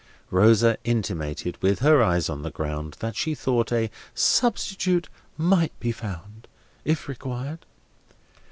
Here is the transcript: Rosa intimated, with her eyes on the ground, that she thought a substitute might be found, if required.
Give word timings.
Rosa 0.31 0.79
intimated, 0.83 1.61
with 1.61 1.77
her 1.81 2.01
eyes 2.01 2.27
on 2.27 2.41
the 2.41 2.49
ground, 2.49 2.97
that 3.01 3.15
she 3.15 3.35
thought 3.35 3.71
a 3.71 3.91
substitute 4.15 5.09
might 5.37 5.79
be 5.79 5.91
found, 5.91 6.47
if 6.83 7.07
required. 7.07 7.67